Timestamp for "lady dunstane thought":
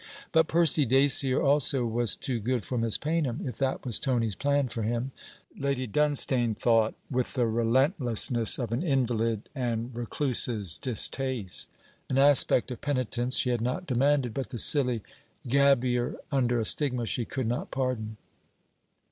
5.55-6.95